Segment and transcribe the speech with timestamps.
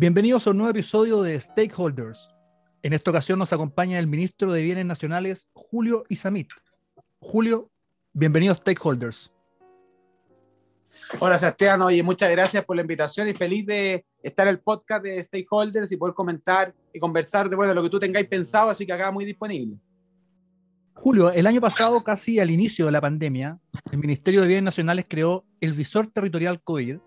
[0.00, 2.30] Bienvenidos a un nuevo episodio de Stakeholders.
[2.84, 6.50] En esta ocasión nos acompaña el ministro de Bienes Nacionales, Julio Isamit.
[7.18, 7.68] Julio,
[8.12, 9.32] bienvenido a Stakeholders.
[11.18, 15.02] Hola Sebastián, oye, muchas gracias por la invitación y feliz de estar en el podcast
[15.02, 18.86] de Stakeholders y poder comentar y conversar de bueno, lo que tú tengáis pensado, así
[18.86, 19.78] que acá muy disponible.
[20.94, 23.58] Julio, el año pasado, casi al inicio de la pandemia,
[23.90, 26.98] el Ministerio de Bienes Nacionales creó el Visor Territorial COVID,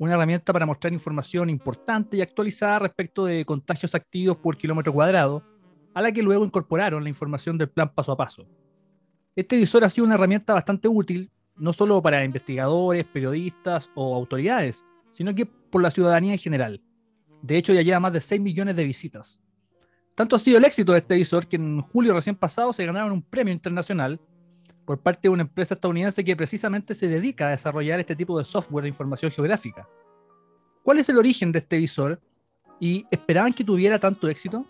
[0.00, 5.44] una herramienta para mostrar información importante y actualizada respecto de contagios activos por kilómetro cuadrado,
[5.92, 8.46] a la que luego incorporaron la información del plan paso a paso.
[9.36, 14.86] Este visor ha sido una herramienta bastante útil, no solo para investigadores, periodistas o autoridades,
[15.10, 16.82] sino que por la ciudadanía en general.
[17.42, 19.42] De hecho, ya lleva más de 6 millones de visitas.
[20.14, 23.12] Tanto ha sido el éxito de este visor que en julio recién pasado se ganaron
[23.12, 24.18] un premio internacional
[24.90, 28.44] por parte de una empresa estadounidense que precisamente se dedica a desarrollar este tipo de
[28.44, 29.88] software de información geográfica.
[30.82, 32.20] ¿Cuál es el origen de este visor?
[32.80, 34.66] ¿Y esperaban que tuviera tanto éxito?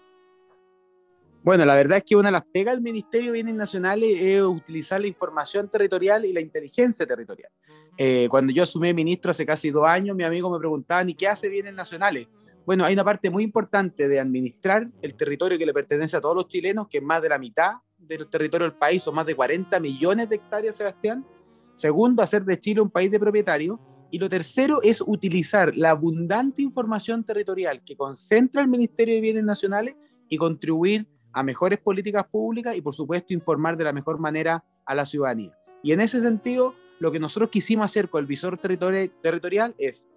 [1.43, 4.43] Bueno, la verdad es que una de las pegas del Ministerio de Bienes Nacionales es
[4.43, 7.51] utilizar la información territorial y la inteligencia territorial.
[7.97, 11.29] Eh, cuando yo asumí ministro hace casi dos años, mi amigo me preguntaba, ¿y qué
[11.29, 12.29] hace Bienes Nacionales?
[12.67, 16.37] Bueno, hay una parte muy importante de administrar el territorio que le pertenece a todos
[16.37, 17.77] los chilenos, que es más de la mitad
[18.19, 21.25] del territorio del país, o más de 40 millones de hectáreas, Sebastián.
[21.73, 23.79] Segundo, hacer de Chile un país de propietarios.
[24.11, 29.45] Y lo tercero es utilizar la abundante información territorial que concentra el Ministerio de Bienes
[29.45, 29.95] Nacionales
[30.29, 34.95] y contribuir a mejores políticas públicas y, por supuesto, informar de la mejor manera a
[34.97, 35.57] la ciudadanía.
[35.83, 40.09] Y en ese sentido, lo que nosotros quisimos hacer con el visor territori territorial es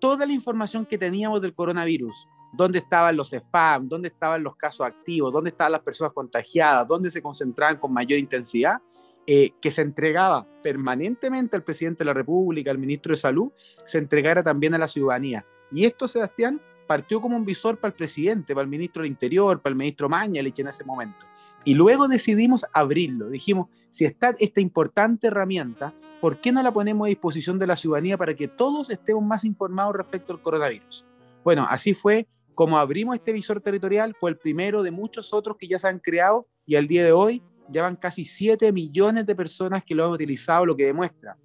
[0.00, 4.86] toda la información que teníamos del coronavirus, dónde estaban los spam, dónde estaban los casos
[4.86, 8.78] activos, dónde estaban las personas contagiadas, dónde se concentraban con mayor intensidad,
[9.26, 13.98] eh, que se entregaba permanentemente al presidente de la República, al ministro de Salud, se
[13.98, 15.44] entregara también a la ciudadanía.
[15.70, 19.60] Y esto, Sebastián, partió como un visor para el presidente, para el ministro del Interior,
[19.60, 21.26] para el ministro Mañalich en ese momento.
[21.64, 23.28] Y luego decidimos abrirlo.
[23.28, 27.74] Dijimos, si está esta importante herramienta, ¿por qué no la ponemos a disposición de la
[27.74, 31.04] ciudadanía para que todos estemos más informados respecto al coronavirus?
[31.42, 35.68] Bueno, así fue como abrimos este visor territorial, fue el primero de muchos otros que
[35.68, 39.36] ya se han creado y al día de hoy ya van casi 7 millones de
[39.36, 41.36] personas que lo han utilizado, lo que demuestra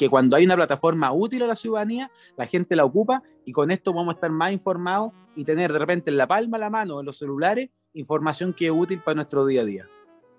[0.00, 3.70] que cuando hay una plataforma útil a la ciudadanía, la gente la ocupa y con
[3.70, 6.70] esto vamos a estar más informados y tener de repente en la palma de la
[6.70, 9.88] mano, en los celulares, información que es útil para nuestro día a día.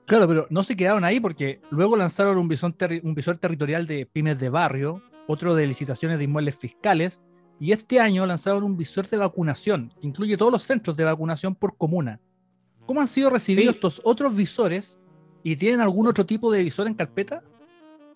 [0.08, 2.74] Claro, pero no se quedaron ahí porque luego lanzaron un visor,
[3.04, 7.22] un visor territorial de pymes de barrio, otro de licitaciones de inmuebles fiscales,
[7.62, 11.54] y este año lanzaron un visor de vacunación, que incluye todos los centros de vacunación
[11.54, 12.20] por comuna.
[12.88, 13.78] ¿Cómo han sido recibidos sí.
[13.78, 15.00] estos otros visores
[15.44, 17.44] y tienen algún otro tipo de visor en carpeta?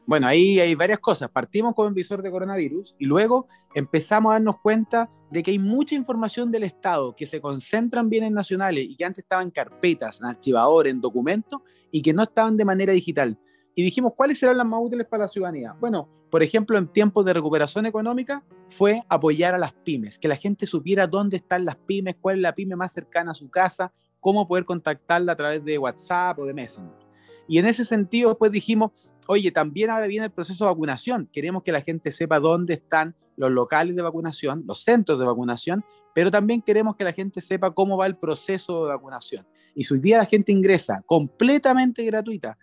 [0.07, 1.29] Bueno, ahí hay varias cosas.
[1.29, 5.59] Partimos con un visor de coronavirus y luego empezamos a darnos cuenta de que hay
[5.59, 9.51] mucha información del Estado que se concentra en bienes nacionales y que antes estaban en
[9.51, 13.37] carpetas, en archivadores, en documentos y que no estaban de manera digital.
[13.75, 15.75] Y dijimos, ¿cuáles serán las más útiles para la ciudadanía?
[15.79, 20.37] Bueno, por ejemplo, en tiempos de recuperación económica fue apoyar a las pymes, que la
[20.37, 23.91] gente supiera dónde están las pymes, cuál es la pyme más cercana a su casa,
[24.21, 27.05] cómo poder contactarla a través de WhatsApp o de Messenger.
[27.47, 28.91] Y en ese sentido, después dijimos,
[29.27, 31.29] oye, también ahora viene el proceso de vacunación.
[31.31, 35.83] Queremos que la gente sepa dónde están los locales de vacunación, los centros de vacunación,
[36.13, 39.45] pero también queremos que la gente sepa cómo va el proceso de vacunación.
[39.75, 42.57] Y si hoy día la gente ingresa completamente gratuita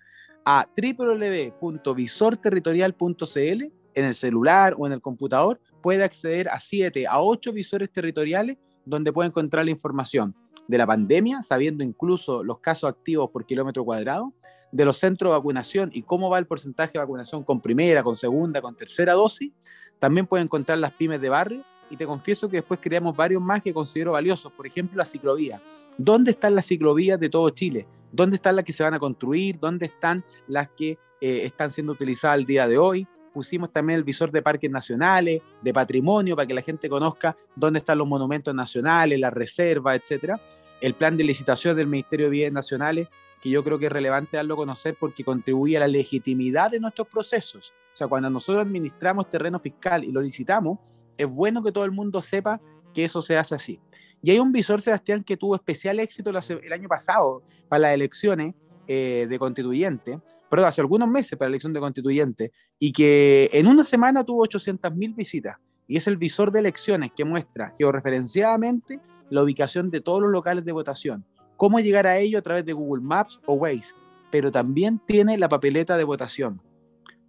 [0.45, 7.53] a www.visorterritorial.cl en el celular o en el computador, puede acceder a 7 a 8
[7.53, 10.35] visores territoriales donde puede encontrar la información
[10.67, 14.33] de la pandemia, sabiendo incluso los casos activos por kilómetro cuadrado,
[14.71, 18.15] de los centros de vacunación y cómo va el porcentaje de vacunación con primera, con
[18.15, 19.53] segunda, con tercera dosis.
[19.99, 23.63] También pueden encontrar las pymes de barrio y te confieso que después creamos varios más
[23.63, 24.51] que considero valiosos.
[24.53, 25.63] Por ejemplo, la ciclovía.
[25.99, 27.87] ¿Dónde están las ciclovías de todo Chile?
[28.13, 29.59] ¿Dónde están las que se van a construir?
[29.59, 33.09] ¿Dónde están las que eh, están siendo utilizadas al día de hoy?
[33.33, 37.79] Pusimos también el visor de parques nacionales, de patrimonio, para que la gente conozca dónde
[37.79, 40.39] están los monumentos nacionales, las reservas, etcétera.
[40.83, 43.09] El plan de licitación del Ministerio de Bienes Nacionales,
[43.41, 46.81] que yo creo que es relevante darlo a conocer porque contribuye a la legitimidad de
[46.81, 47.73] nuestros procesos.
[47.93, 50.79] O sea, cuando nosotros administramos terreno fiscal y lo licitamos,
[51.17, 52.61] es bueno que todo el mundo sepa
[52.93, 53.81] que eso se hace así.
[54.23, 58.55] Y hay un visor, Sebastián, que tuvo especial éxito el año pasado para las elecciones
[58.87, 63.67] eh, de constituyente, perdón, hace algunos meses para la elección de constituyente, y que en
[63.67, 65.57] una semana tuvo 800.000 visitas.
[65.89, 70.65] Y es el visor de elecciones que muestra georreferenciadamente la ubicación de todos los locales
[70.65, 71.25] de votación,
[71.57, 73.95] cómo llegar a ello a través de Google Maps o Waze,
[74.31, 76.61] pero también tiene la papeleta de votación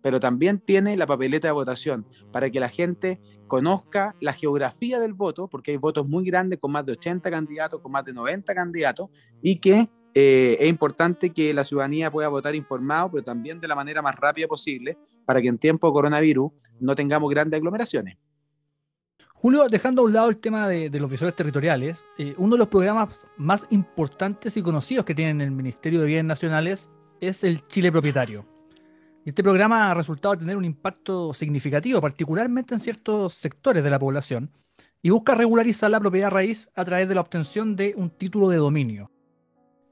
[0.04, 5.14] pero también tiene la papeleta de votación para que la gente conozca la geografía del
[5.14, 8.54] voto, porque hay votos muy grandes con más de 80 candidatos, con más de 90
[8.54, 9.10] candidatos,
[9.42, 13.76] y que eh, es importante que la ciudadanía pueda votar informado, pero también de la
[13.76, 16.52] manera más rápida posible, para que en tiempo de coronavirus
[16.82, 18.18] no tengamos grandes aglomeraciones.
[19.36, 22.68] Julio, dejando a un lado el tema de, los visores territoriales, eh, uno de los
[22.68, 26.90] programas más importantes y conocidos que tiene el Ministerio de Bienes Nacionales
[27.22, 28.53] es el Chile Propietario.
[29.26, 34.52] Este programa ha resultado tener un impacto significativo, particularmente en ciertos sectores de la población,
[35.02, 38.58] y busca regularizar la propiedad raíz a través de la obtención de un título de
[38.58, 39.12] dominio.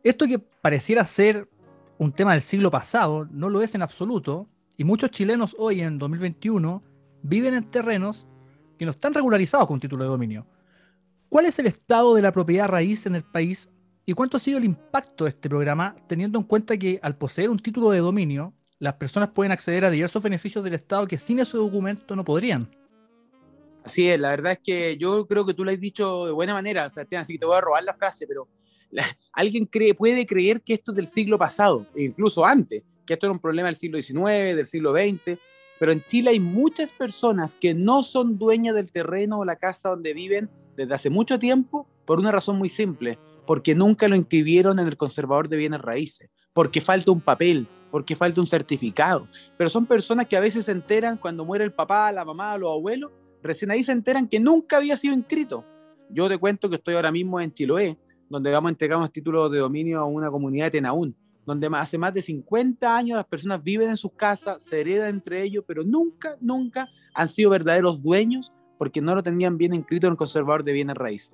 [0.04, 1.48] Esto que pareciera ser
[1.98, 5.98] un tema del siglo pasado, no lo es en absoluto, y muchos chilenos hoy en
[5.98, 6.84] 2021
[7.24, 8.28] viven en terrenos
[8.78, 10.46] que no están regularizados con título de dominio.
[11.30, 13.70] ¿Cuál es el estado de la propiedad raíz en el país
[14.06, 17.50] y cuánto ha sido el impacto de este programa teniendo en cuenta que al poseer
[17.50, 21.40] un título de dominio las personas pueden acceder a diversos beneficios del Estado que sin
[21.40, 22.68] ese documento no podrían.
[23.84, 26.54] Así es, la verdad es que yo creo que tú lo has dicho de buena
[26.54, 28.48] manera, Sebastián, así que te voy a robar la frase, pero
[29.34, 33.28] alguien cree, puede creer que esto es del siglo pasado, e incluso antes, que esto
[33.28, 35.38] era un problema del siglo XIX, del siglo XX,
[35.80, 39.90] pero en Chile hay muchas personas que no son dueñas del terreno o la casa
[39.90, 44.80] donde viven desde hace mucho tiempo por una razón muy simple, porque nunca lo inscribieron
[44.80, 49.28] en el conservador de bienes raíces, porque falta un papel, porque falta un certificado.
[49.58, 52.72] Pero son personas que a veces se enteran cuando muere el papá, la mamá, los
[52.72, 53.12] abuelos,
[53.42, 55.66] recién ahí se enteran que nunca había sido inscrito.
[56.10, 57.98] Yo te cuento que estoy ahora mismo en Chiloé,
[58.30, 61.16] donde vamos a entregar unos títulos de dominio a una comunidad de Tenaún,
[61.46, 65.44] donde hace más de 50 años las personas viven en sus casas, se heredan entre
[65.44, 70.12] ellos, pero nunca, nunca han sido verdaderos dueños porque no lo tenían bien inscrito en
[70.12, 71.34] el conservador de bienes raíces.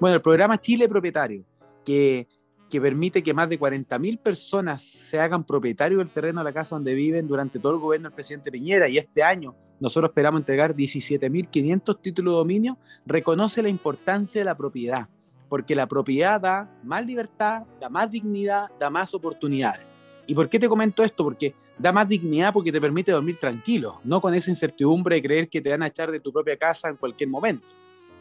[0.00, 1.44] Bueno, el programa Chile Propietario,
[1.84, 2.28] que
[2.68, 6.74] que permite que más de 40.000 personas se hagan propietarios del terreno de la casa
[6.74, 10.74] donde viven durante todo el gobierno del presidente Piñera y este año nosotros esperamos entregar
[10.74, 15.08] 17.500 títulos de dominio, reconoce la importancia de la propiedad,
[15.48, 19.82] porque la propiedad da más libertad, da más dignidad, da más oportunidades.
[20.26, 21.22] ¿Y por qué te comento esto?
[21.22, 25.48] Porque da más dignidad porque te permite dormir tranquilo, no con esa incertidumbre de creer
[25.48, 27.66] que te van a echar de tu propia casa en cualquier momento.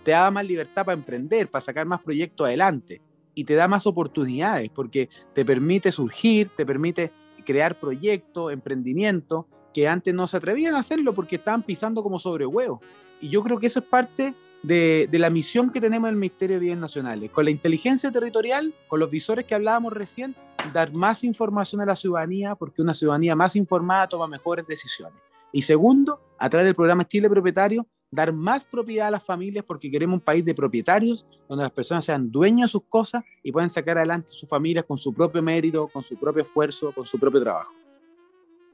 [0.04, 3.02] Te da más libertad para emprender, para sacar más proyectos adelante
[3.36, 7.12] y te da más oportunidades porque te permite surgir, te permite
[7.46, 12.46] crear proyectos, emprendimientos que antes no se atrevían a hacerlo porque estaban pisando como sobre
[12.46, 12.80] huevos.
[13.22, 14.34] Y yo creo que eso es parte
[14.64, 17.30] de, de, la misión que tenemos en el Ministerio de Bienes Nacionales.
[17.30, 20.34] Con la inteligencia territorial, con los visores que hablábamos recién,
[20.74, 25.20] dar más información a la ciudadanía porque una ciudadanía más informada toma mejores decisiones.
[25.52, 29.92] Y segundo, a través del programa Chile Propietario, dar más propiedad a las familias porque
[29.92, 33.70] queremos un país de propietarios donde las personas sean dueñas de sus cosas y puedan
[33.70, 37.42] sacar adelante sus familias con su propio mérito, con su propio esfuerzo, con su propio
[37.42, 37.74] trabajo.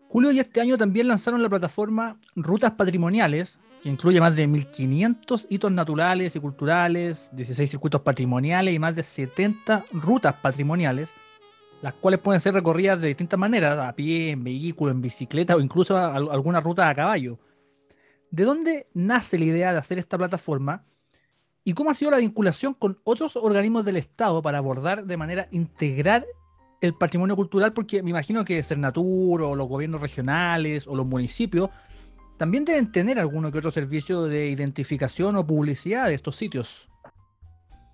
[0.07, 5.47] Julio y este año también lanzaron la plataforma Rutas Patrimoniales, que incluye más de 1.500
[5.49, 11.13] hitos naturales y culturales, 16 circuitos patrimoniales y más de 70 rutas patrimoniales,
[11.81, 15.61] las cuales pueden ser recorridas de distintas maneras, a pie, en vehículo, en bicicleta o
[15.61, 17.39] incluso alguna ruta a caballo.
[18.31, 20.85] ¿De dónde nace la idea de hacer esta plataforma?
[21.65, 25.49] ¿Y cómo ha sido la vinculación con otros organismos del Estado para abordar de manera
[25.51, 26.25] integral
[26.79, 27.73] el patrimonio cultural?
[27.73, 31.69] Porque me imagino que Cernatur o los gobiernos regionales o los municipios
[32.37, 36.87] también deben tener alguno que otro servicio de identificación o publicidad de estos sitios.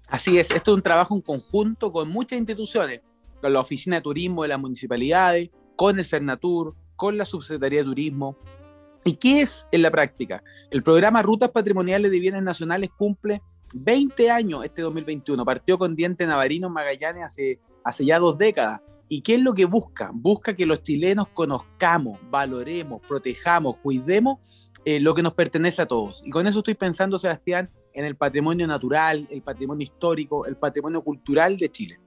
[0.07, 3.01] Así es, esto es un trabajo en conjunto con muchas instituciones,
[3.41, 7.85] con la Oficina de Turismo de las municipalidades, con el Cernatur, con la Subsecretaría de
[7.85, 8.37] Turismo,
[9.05, 10.43] ¿Y qué es en la práctica?
[10.69, 13.41] El programa Rutas Patrimoniales de Bienes Nacionales cumple
[13.73, 15.45] 20 años este 2021.
[15.45, 18.81] Partió con Diente Navarino Magallanes hace, hace ya dos décadas.
[19.09, 20.11] ¿Y qué es lo que busca?
[20.13, 26.21] Busca que los chilenos conozcamos, valoremos, protejamos, cuidemos eh, lo que nos pertenece a todos.
[26.25, 31.01] Y con eso estoy pensando, Sebastián, en el patrimonio natural, el patrimonio histórico, el patrimonio
[31.01, 31.99] cultural de Chile.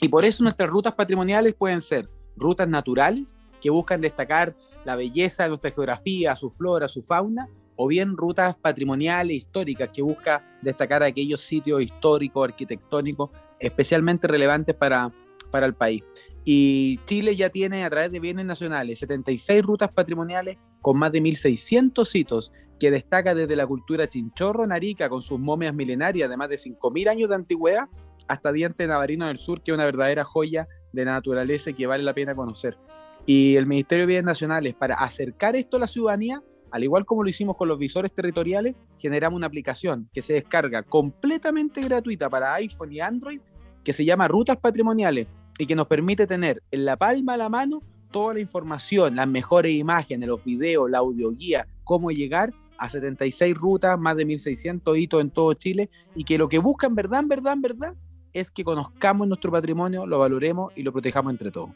[0.00, 4.54] Y por eso nuestras rutas patrimoniales pueden ser rutas naturales que buscan destacar
[4.86, 10.00] la belleza de nuestra geografía, su flora, su fauna, o bien rutas patrimoniales históricas que
[10.00, 15.12] busca destacar aquellos sitios históricos, arquitectónicos, especialmente relevantes para,
[15.50, 16.04] para el país.
[16.44, 21.20] Y Chile ya tiene a través de bienes nacionales 76 rutas patrimoniales con más de
[21.20, 26.48] 1.600 sitios que destaca desde la cultura chinchorro narica con sus momias milenarias de más
[26.48, 27.88] de 5.000 años de antigüedad
[28.28, 32.04] hasta Diente Navarino del Sur, que es una verdadera joya de naturaleza y que vale
[32.04, 32.78] la pena conocer.
[33.26, 37.24] Y el Ministerio de Bienes Nacionales, para acercar esto a la ciudadanía, al igual como
[37.24, 42.54] lo hicimos con los visores territoriales, generamos una aplicación que se descarga completamente gratuita para
[42.54, 43.40] iPhone y Android,
[43.82, 45.26] que se llama Rutas Patrimoniales
[45.58, 49.26] y que nos permite tener en la palma a la mano toda la información, las
[49.26, 55.20] mejores imágenes, los videos, la audioguía, cómo llegar a 76 rutas, más de 1600 hitos
[55.20, 57.94] en todo Chile, y que lo que buscan, verdad, en verdad, en verdad,
[58.32, 61.70] es que conozcamos nuestro patrimonio, lo valoremos y lo protejamos entre todos.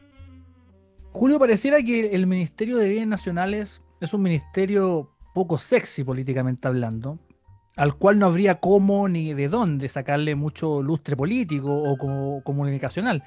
[1.12, 7.18] Julio, pareciera que el Ministerio de Bienes Nacionales es un ministerio poco sexy políticamente hablando,
[7.76, 13.24] al cual no habría cómo ni de dónde sacarle mucho lustre político o comunicacional.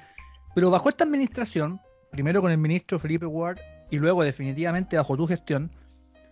[0.54, 3.58] Pero bajo esta administración, primero con el ministro Felipe Ward
[3.90, 5.70] y luego definitivamente bajo tu gestión,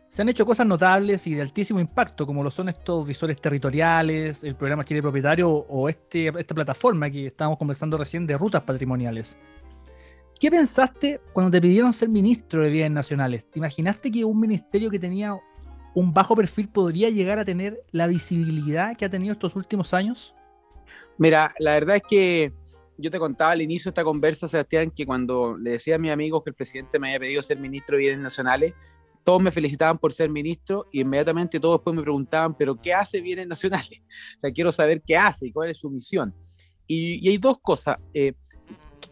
[0.09, 4.43] se han hecho cosas notables y de altísimo impacto, como lo son estos visores territoriales,
[4.43, 9.37] el programa Chile Propietario o este, esta plataforma que estábamos conversando recién de rutas patrimoniales.
[10.43, 13.49] ¿Qué pensaste cuando te pidieron ser ministro de Bienes Nacionales?
[13.49, 15.39] ¿Te imaginaste que un ministerio que tenía
[15.95, 20.35] un bajo perfil podría llegar a tener la visibilidad que ha tenido estos últimos años?
[21.17, 22.53] Mira, la verdad es que
[22.99, 26.11] yo te contaba al inicio de esta conversa, Sebastián, que cuando le decía a mis
[26.11, 28.75] amigos que el presidente me había pedido ser ministro de Bienes Nacionales,
[29.23, 33.21] todos me felicitaban por ser ministro y inmediatamente todos después me preguntaban, pero ¿qué hace
[33.21, 34.03] Bienes Nacionales?
[34.39, 36.35] O sea, quiero saber qué hace y cuál es su misión.
[36.89, 37.99] Y, hay dos cosas.
[38.13, 38.33] Eh,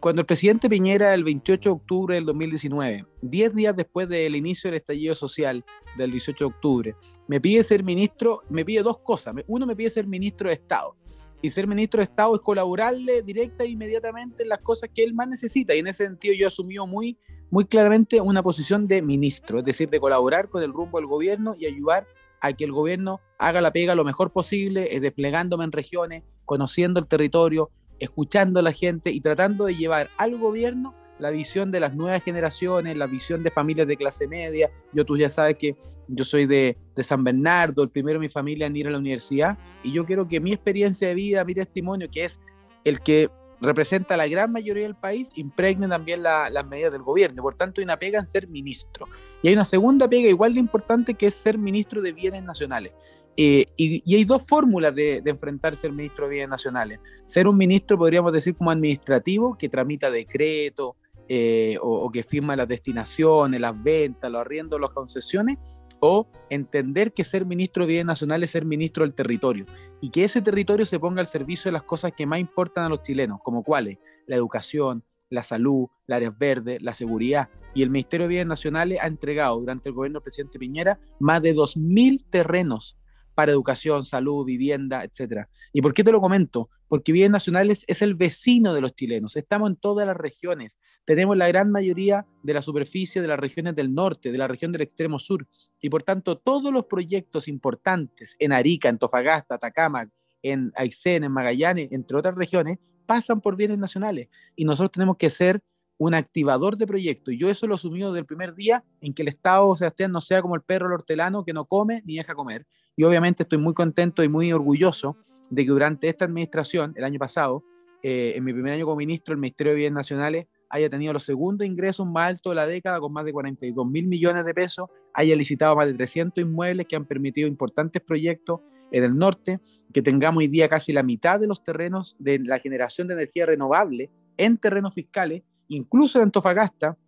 [0.00, 4.71] cuando el presidente Piñera, el 28 de octubre del 2019, 10 días después del inicio
[4.71, 5.64] del estallido social
[5.97, 6.97] del 18 de octubre,
[7.28, 9.35] me pide ser ministro, me pide dos cosas.
[9.47, 10.97] Uno, me pide ser ministro de Estado.
[11.42, 15.14] Y ser ministro de Estado es colaborarle directa e inmediatamente en las cosas que él
[15.14, 15.75] más necesita.
[15.75, 17.19] Y en ese sentido yo asumió muy
[17.50, 21.54] muy claramente una posición de ministro, es decir, de colaborar con el rumbo del gobierno
[21.59, 22.07] y ayudar
[22.40, 27.00] a que el gobierno haga la pega lo mejor posible, eh, desplegándome en regiones, conociendo
[27.00, 31.80] el territorio, escuchando a la gente y tratando de llevar al gobierno la visión de
[31.80, 34.71] las nuevas generaciones, la visión de familias de clase media.
[34.92, 35.76] Yo tú ya sabes que
[36.09, 39.57] yo soy de, San Bernardo, el primero de mi familia en ir a la universidad,
[39.83, 42.40] y yo quiero que mi experiencia de vida, mi testimonio, que es
[42.85, 43.30] el que
[43.61, 47.42] representa la gran mayoría del país, impregne también las medidas del gobierno.
[47.42, 49.07] Por tanto, hay una pega en ser ministro.
[49.42, 52.92] Y hay una segunda pega igual de importante que es ser ministro de bienes nacionales.
[53.37, 57.00] Eh, y, hay dos fórmulas de, de, enfrentar ser ministro de bienes nacionales.
[57.25, 60.94] Ser un ministro, podríamos decir, como administrativo, que tramita decretos
[61.28, 65.58] eh, o, o, que firma las destinaciones, las ventas, los arriendos, las concesiones,
[66.00, 69.66] o entender que ser ministro de Bienes Nacionales es ser ministro del territorio
[70.00, 72.88] y que ese territorio se ponga al servicio de las cosas que más importan a
[72.88, 77.49] los chilenos, como cuáles, la educación, la salud, las áreas verdes, la seguridad.
[77.75, 81.40] Y el Ministerio de Bienes Nacionales ha entregado durante el gobierno del presidente Piñera más
[81.42, 82.99] de 2.000 terrenos
[83.40, 85.49] para educación, salud, vivienda, etcétera.
[85.73, 86.68] ¿Y por qué te lo comento?
[86.88, 89.35] Porque Bienes Nacionales es el vecino de los chilenos.
[89.35, 90.78] Estamos en todas las regiones.
[91.06, 94.73] Tenemos la gran mayoría de la superficie de las regiones del norte, de la región
[94.73, 95.49] del extremo sur.
[95.80, 100.11] Y por tanto, todos los proyectos importantes en Arica, en Tofagasta, Atacama,
[100.42, 104.28] en Aysén, en Magallanes, entre otras regiones, pasan por bienes nacionales.
[104.54, 105.62] Y nosotros tenemos que ser
[105.97, 107.35] un activador de proyectos.
[107.38, 110.42] Yo eso lo asumí desde el primer día en que el Estado, Sebastián, no sea
[110.42, 112.66] como el perro hortelano que no come ni deja comer.
[113.00, 115.16] Y obviamente estoy muy contento y muy orgulloso
[115.49, 117.64] de que durante esta administración, el año pasado,
[118.02, 121.23] eh, en mi primer año como ministro, el Ministerio de Bienes Nacionales haya tenido los
[121.23, 124.90] segundos ingresos más altos de la década, con más de 42 mil millones de pesos,
[125.14, 128.61] haya licitado más de 300 inmuebles que han permitido importantes proyectos
[128.92, 129.61] en el norte,
[129.95, 133.47] que tengamos hoy día casi la mitad de los terrenos de la generación de energía
[133.47, 135.42] renovable en terrenos fiscales
[135.73, 136.99] Incluso en Antofagasta,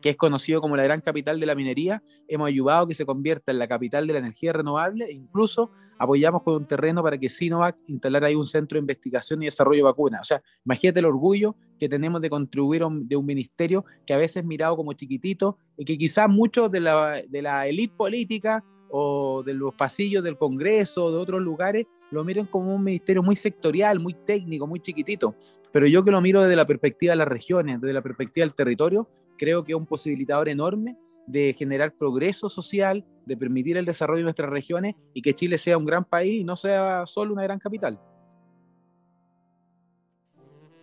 [0.00, 3.06] que es conocido como la gran capital de la minería, hemos ayudado a que se
[3.06, 7.18] convierta en la capital de la energía renovable e incluso apoyamos con un terreno para
[7.18, 10.20] que Sinovac instalara ahí un centro de investigación y desarrollo de vacunas.
[10.22, 14.38] O sea, imagínate el orgullo que tenemos de contribuir de un ministerio que a veces
[14.38, 19.42] es mirado como chiquitito y que quizás muchos de la, de la élite política o
[19.42, 23.34] de los pasillos del Congreso o de otros lugares lo miren como un ministerio muy
[23.34, 25.34] sectorial, muy técnico, muy chiquitito.
[25.72, 28.54] Pero yo que lo miro desde la perspectiva de las regiones, desde la perspectiva del
[28.54, 34.18] territorio, creo que es un posibilitador enorme de generar progreso social, de permitir el desarrollo
[34.18, 37.42] de nuestras regiones y que Chile sea un gran país y no sea solo una
[37.42, 37.98] gran capital.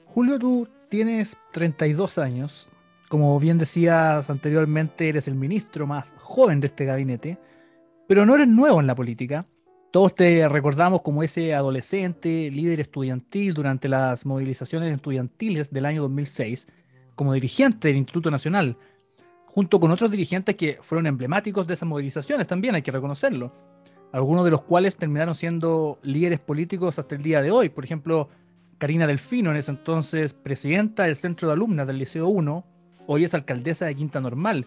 [0.05, 2.67] Julio, tú tienes 32 años.
[3.07, 7.37] Como bien decías anteriormente, eres el ministro más joven de este gabinete,
[8.07, 9.45] pero no eres nuevo en la política.
[9.91, 16.67] Todos te recordamos como ese adolescente, líder estudiantil durante las movilizaciones estudiantiles del año 2006,
[17.15, 18.77] como dirigente del Instituto Nacional.
[19.45, 23.51] junto con otros dirigentes que fueron emblemáticos de esas movilizaciones también, hay que reconocerlo.
[24.13, 27.67] Algunos de los cuales terminaron siendo líderes políticos hasta el día de hoy.
[27.67, 28.29] Por ejemplo,
[28.77, 32.65] Karina Delfino, en ese entonces presidenta del Centro de Alumnas del Liceo 1,
[33.07, 34.65] hoy es alcaldesa de Quinta Normal.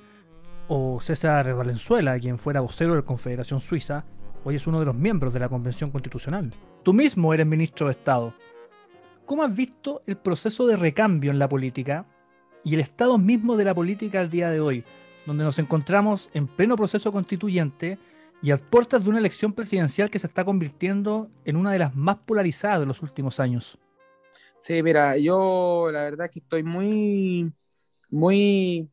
[0.69, 4.05] O César Valenzuela, quien fuera vocero de la Confederación Suiza,
[4.45, 6.53] hoy es uno de los miembros de la Convención Constitucional.
[6.83, 8.35] Tú mismo eres ministro de Estado.
[9.25, 12.07] ¿Cómo has visto el proceso de recambio en la política
[12.65, 14.85] y el estado mismo de la política al día de hoy,
[15.27, 17.99] donde nos encontramos en pleno proceso constituyente
[18.43, 21.95] y a puertas de una elección presidencial que se está convirtiendo en una de las
[21.95, 23.79] más polarizadas de los últimos años?
[24.59, 27.53] Sí, mira, yo la verdad que estoy muy,
[28.11, 28.89] muy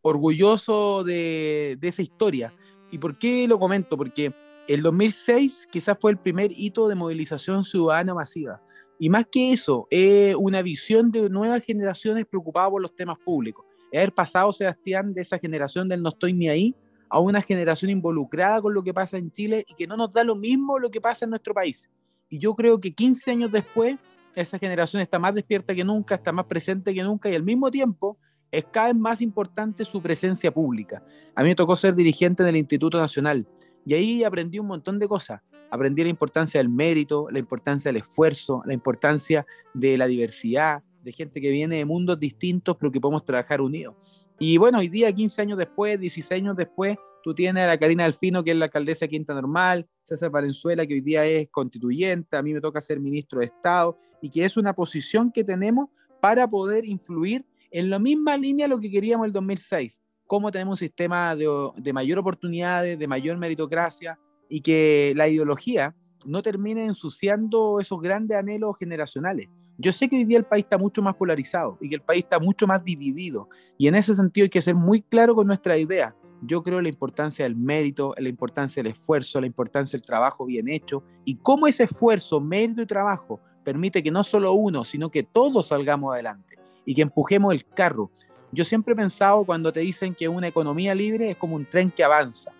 [0.00, 2.54] orgulloso de, de esa historia.
[2.90, 3.96] ¿Y por qué lo comento?
[3.96, 4.32] Porque
[4.66, 8.62] el 2006 quizás fue el primer hito de movilización ciudadana masiva.
[9.02, 13.64] Y más que eso, es una visión de nuevas generaciones preocupadas por los temas públicos.
[13.90, 16.76] Es haber pasado, Sebastián, de esa generación del no estoy ni ahí
[17.08, 20.22] a una generación involucrada con lo que pasa en Chile y que no nos da
[20.22, 21.90] lo mismo lo que pasa en nuestro país.
[22.28, 23.96] Y yo creo que 15 años después,
[24.34, 27.70] esa generación está más despierta que nunca, está más presente que nunca y al mismo
[27.70, 28.18] tiempo
[28.50, 31.02] es cada vez más importante su presencia pública.
[31.34, 33.46] A mí me tocó ser dirigente del Instituto Nacional
[33.86, 35.40] y ahí aprendí un montón de cosas.
[35.70, 41.12] Aprendí la importancia del mérito, la importancia del esfuerzo, la importancia de la diversidad, de
[41.12, 43.94] gente que viene de mundos distintos, pero que podemos trabajar unidos.
[44.38, 48.04] Y bueno, hoy día, 15 años después, 16 años después, tú tienes a la Karina
[48.04, 52.36] Alfino, que es la alcaldesa de Quinta Normal, César Valenzuela, que hoy día es constituyente,
[52.36, 55.88] a mí me toca ser ministro de Estado, y que es una posición que tenemos
[56.20, 60.88] para poder influir en la misma línea lo que queríamos el 2006, cómo tenemos un
[60.88, 61.46] sistema de,
[61.76, 64.18] de mayor oportunidades, de mayor meritocracia,
[64.50, 65.94] y que la ideología
[66.26, 69.48] no termine ensuciando esos grandes anhelos generacionales.
[69.78, 72.24] Yo sé que hoy día el país está mucho más polarizado y que el país
[72.24, 73.48] está mucho más dividido.
[73.78, 76.14] Y en ese sentido hay que ser muy claro con nuestra idea.
[76.42, 80.04] Yo creo en la importancia del mérito, en la importancia del esfuerzo, la importancia del
[80.04, 84.84] trabajo bien hecho y cómo ese esfuerzo, mérito y trabajo permite que no solo uno,
[84.84, 88.10] sino que todos salgamos adelante y que empujemos el carro.
[88.52, 91.90] Yo siempre he pensado cuando te dicen que una economía libre es como un tren
[91.90, 92.52] que avanza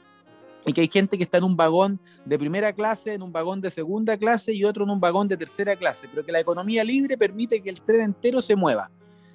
[0.66, 3.60] y que hay gente que está en un vagón de primera clase, en un vagón
[3.60, 6.84] de segunda clase y otro en un vagón de tercera clase, pero que la economía
[6.84, 8.90] libre permite que el tren entero se mueva.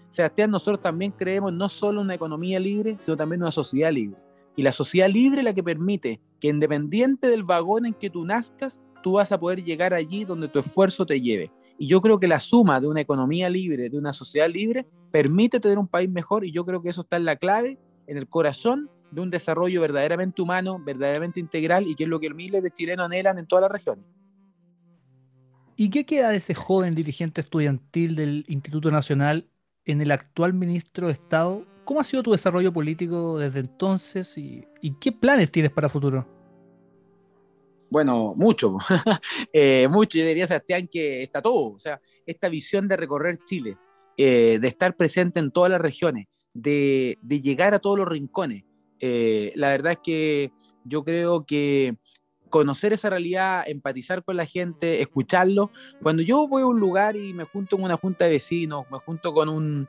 [0.09, 3.91] Sebastián, nosotros también creemos no solo en una economía libre, sino también en una sociedad
[3.91, 4.17] libre.
[4.55, 8.23] Y la sociedad libre es la que permite que independiente del vagón en que tú
[8.23, 11.51] nazcas, tú vas a poder llegar allí donde tu esfuerzo te lleve.
[11.77, 15.59] Y yo creo que la suma de una economía libre, de una sociedad libre, permite
[15.59, 18.27] tener un país mejor y yo creo que eso está en la clave, en el
[18.29, 22.69] corazón de un desarrollo verdaderamente humano, verdaderamente integral y que es lo que miles de
[22.69, 24.05] chilenos anhelan en todas las regiones.
[25.77, 29.49] ¿Y qué queda de ese joven dirigente estudiantil del Instituto Nacional
[29.85, 31.65] en el actual ministro de Estado?
[31.85, 35.91] ¿Cómo ha sido tu desarrollo político desde entonces y, y qué planes tienes para el
[35.91, 36.27] futuro?
[37.89, 38.77] Bueno, mucho,
[39.53, 40.17] eh, mucho.
[40.17, 41.73] Yo diría, Sebastián, que está todo.
[41.73, 43.77] O sea, esta visión de recorrer Chile,
[44.17, 48.63] eh, de estar presente en todas las regiones, de, de llegar a todos los rincones,
[48.99, 50.51] eh, la verdad es que
[50.83, 51.97] yo creo que
[52.49, 55.71] conocer esa realidad, empatizar con la gente, escucharlo.
[56.01, 58.97] Cuando yo voy a un lugar y me junto con una junta de vecinos, me
[58.99, 59.87] junto con un,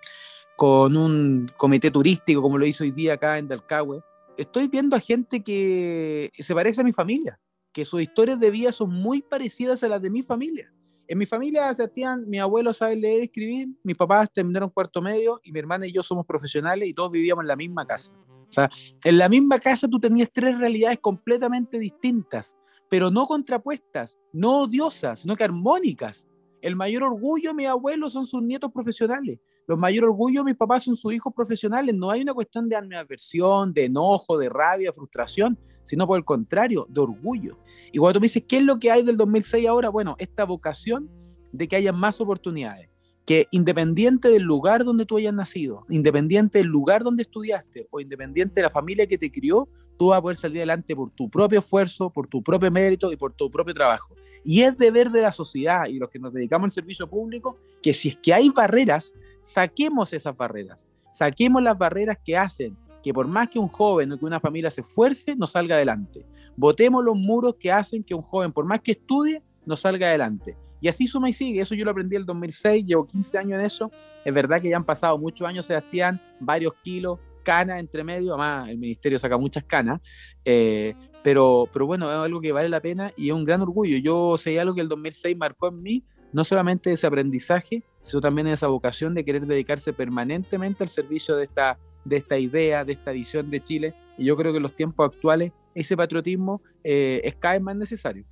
[0.56, 4.00] con un comité turístico, como lo hizo hoy día acá en Dalcahue,
[4.36, 7.38] estoy viendo a gente que se parece a mi familia,
[7.72, 10.72] que sus historias de vida son muy parecidas a las de mi familia.
[11.08, 15.40] En mi familia, Sebastián, mi abuelo sabe leer y escribir, mis papás terminaron cuarto medio
[15.44, 18.12] y mi hermana y yo somos profesionales y todos vivíamos en la misma casa.
[18.48, 18.70] O sea,
[19.04, 22.56] en la misma casa tú tenías tres realidades completamente distintas,
[22.88, 26.26] pero no contrapuestas, no odiosas, sino que armónicas.
[26.62, 29.38] El mayor orgullo de mis abuelos son sus nietos profesionales.
[29.66, 31.94] Los mayor orgullo mis papás son sus hijos profesionales.
[31.94, 36.86] No hay una cuestión de animadversión, de enojo, de rabia, frustración, sino por el contrario,
[36.88, 37.58] de orgullo.
[37.92, 39.88] Y cuando tú me dices, ¿qué es lo que hay del 2006 ahora?
[39.88, 41.10] Bueno, esta vocación
[41.52, 42.90] de que haya más oportunidades
[43.26, 48.60] que independiente del lugar donde tú hayas nacido, independiente del lugar donde estudiaste o independiente
[48.60, 51.58] de la familia que te crió, tú vas a poder salir adelante por tu propio
[51.58, 54.14] esfuerzo, por tu propio mérito y por tu propio trabajo.
[54.44, 57.92] Y es deber de la sociedad y los que nos dedicamos al servicio público que
[57.92, 63.26] si es que hay barreras, saquemos esas barreras, saquemos las barreras que hacen que por
[63.26, 66.24] más que un joven o que una familia se esfuerce, no salga adelante.
[66.56, 70.56] Botemos los muros que hacen que un joven, por más que estudie, no salga adelante.
[70.80, 71.60] Y así suma y sigue.
[71.60, 73.90] Eso yo lo aprendí en el 2006, llevo 15 años en eso.
[74.24, 78.34] Es verdad que ya han pasado muchos años, Sebastián, varios kilos, canas entre medio.
[78.34, 80.00] Además, el ministerio saca muchas canas.
[80.44, 83.98] Eh, pero, pero bueno, es algo que vale la pena y es un gran orgullo.
[83.98, 88.46] Yo sé algo que el 2006 marcó en mí, no solamente ese aprendizaje, sino también
[88.46, 93.10] esa vocación de querer dedicarse permanentemente al servicio de esta de esta idea, de esta
[93.10, 93.94] visión de Chile.
[94.16, 97.76] Y yo creo que en los tiempos actuales ese patriotismo eh, es cada vez más
[97.76, 98.24] necesario.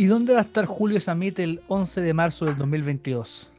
[0.00, 3.50] ¿Y dónde va a estar Julio Samit el 11 de marzo del 2022?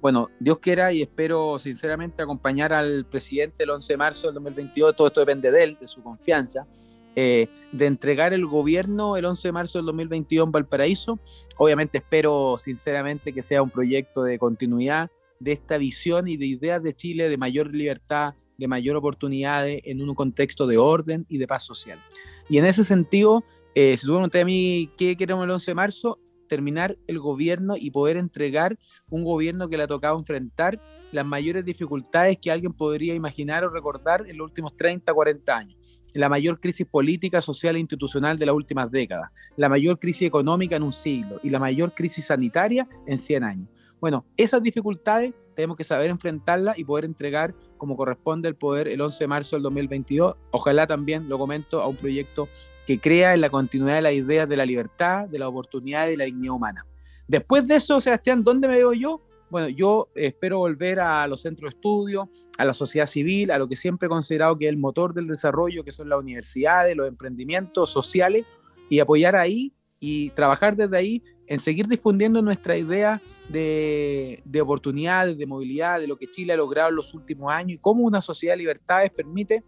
[0.00, 4.96] Bueno, Dios quiera y espero sinceramente acompañar al presidente el 11 de marzo del 2022.
[4.96, 6.66] Todo esto depende de él, de su confianza.
[7.14, 11.20] Eh, de entregar el gobierno el 11 de marzo del 2022 en Valparaíso.
[11.58, 16.82] Obviamente espero sinceramente que sea un proyecto de continuidad de esta visión y de ideas
[16.82, 21.46] de Chile de mayor libertad, de mayor oportunidades en un contexto de orden y de
[21.46, 22.02] paz social.
[22.48, 23.44] Y en ese sentido,
[23.74, 27.76] eh, si tú me a mí qué queremos el 11 de marzo, terminar el gobierno
[27.78, 30.80] y poder entregar un gobierno que le ha tocado enfrentar
[31.10, 35.82] las mayores dificultades que alguien podría imaginar o recordar en los últimos 30, 40 años
[36.14, 40.76] la mayor crisis política, social e institucional de las últimas décadas, la mayor crisis económica
[40.76, 43.68] en un siglo y la mayor crisis sanitaria en 100 años.
[44.00, 49.00] Bueno, esas dificultades tenemos que saber enfrentarlas y poder entregar como corresponde el poder el
[49.00, 50.36] 11 de marzo del 2022.
[50.50, 52.48] Ojalá también, lo comento, a un proyecto
[52.86, 56.12] que crea en la continuidad de las ideas de la libertad, de la oportunidad y
[56.12, 56.86] de la dignidad humana.
[57.28, 59.22] Después de eso, Sebastián, ¿dónde me veo yo?
[59.50, 63.68] Bueno, yo espero volver a los centros de estudio, a la sociedad civil, a lo
[63.68, 67.06] que siempre he considerado que es el motor del desarrollo, que son las universidades, los
[67.06, 68.46] emprendimientos sociales,
[68.88, 75.36] y apoyar ahí y trabajar desde ahí en seguir difundiendo nuestra idea de, de, oportunidades,
[75.36, 78.20] de movilidad, de lo que Chile ha logrado en los últimos años y cómo una
[78.20, 79.62] sociedad de libertades permite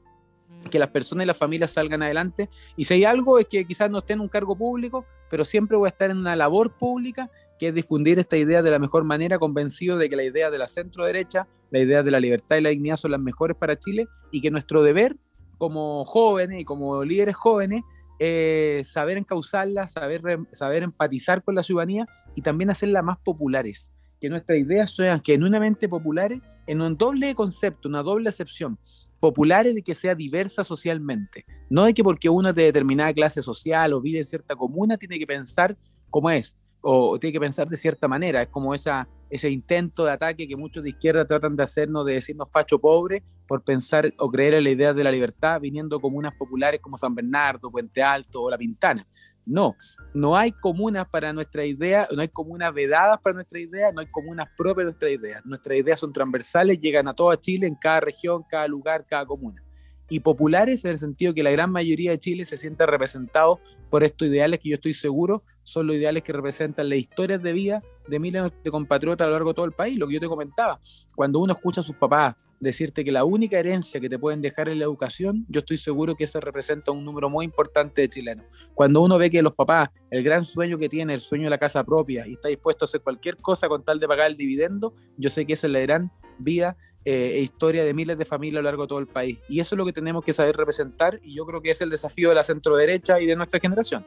[0.71, 2.49] que las personas y las familias salgan adelante.
[2.77, 5.77] Y si hay algo es que quizás no esté en un cargo público, pero siempre
[5.77, 9.05] voy a estar en una labor pública que es difundir esta idea de la mejor
[9.05, 12.57] manera, convencido de que la idea de la centro derecha, la idea de la libertad
[12.57, 15.17] y la dignidad son las mejores para Chile y que nuestro deber
[15.59, 17.83] como jóvenes y como líderes jóvenes
[18.19, 20.23] es saber encauzarlas, saber,
[20.53, 23.91] saber empatizar con la ciudadanía y también hacerlas más populares.
[24.21, 28.79] Que nuestras ideas sean genuinamente populares en un doble concepto, una doble acepción.
[29.25, 31.47] Populares de que sea diversa socialmente.
[31.71, 34.99] No de que porque uno es de determinada clase social o vive en cierta comuna
[34.99, 35.79] tiene que pensar
[36.11, 38.43] como es, o, tiene que pensar de cierta manera.
[38.43, 42.13] Es como esa, ese intento de ataque que muchos de izquierda tratan de hacernos, de
[42.13, 46.35] decirnos facho pobre, por pensar o creer en la idea de la libertad viniendo comunas
[46.39, 49.09] populares como San Bernardo, Puente Alto o La Pintana.
[49.47, 49.77] No,
[50.15, 54.07] no hay comunas para nuestra idea, no hay comunas vedadas para nuestra idea, no hay
[54.07, 55.43] comunas propias de nuestra idea.
[55.45, 59.63] Nuestras ideas son transversales, llegan a toda Chile, en cada región, cada lugar, cada comuna.
[60.09, 64.03] Y populares en el sentido que la gran mayoría de Chile se siente representado por
[64.03, 67.83] estos ideales que yo estoy seguro son los ideales que representan las historias de vida
[68.07, 70.29] de miles de compatriotas a lo largo de todo el país, lo que yo te
[70.29, 70.79] comentaba.
[71.15, 74.69] Cuando uno escucha a sus papás decirte que la única herencia que te pueden dejar
[74.69, 78.47] es la educación, yo estoy seguro que eso representa un número muy importante de chilenos.
[78.75, 81.59] Cuando uno ve que los papás, el gran sueño que tiene, el sueño de la
[81.59, 84.95] casa propia, y está dispuesto a hacer cualquier cosa con tal de pagar el dividendo,
[85.17, 88.61] yo sé que esa es la gran vida eh, e historia de miles de familias
[88.61, 89.39] a lo largo de todo el país.
[89.49, 91.91] Y eso es lo que tenemos que saber representar y yo creo que es el
[91.91, 94.07] desafío de la centro derecha y de nuestra generación.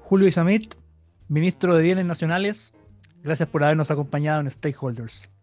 [0.00, 0.74] Julio Isamit,
[1.28, 2.74] ministro de Bienes Nacionales,
[3.22, 5.33] gracias por habernos acompañado en Stakeholders.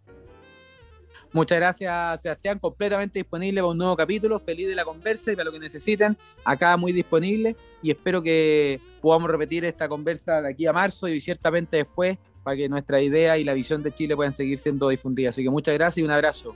[1.33, 2.59] Muchas gracias, Sebastián.
[2.59, 4.39] Completamente disponible para un nuevo capítulo.
[4.39, 6.17] Feliz de la conversa y para lo que necesiten.
[6.43, 7.55] Acá muy disponible.
[7.81, 12.57] Y espero que podamos repetir esta conversa de aquí a marzo y ciertamente después para
[12.57, 15.35] que nuestra idea y la visión de Chile puedan seguir siendo difundidas.
[15.35, 16.55] Así que muchas gracias y un abrazo.